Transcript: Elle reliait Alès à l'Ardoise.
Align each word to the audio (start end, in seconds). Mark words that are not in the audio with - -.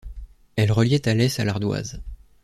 Elle 0.55 0.71
reliait 0.71 1.07
Alès 1.07 1.39
à 1.39 1.43
l'Ardoise. 1.45 2.01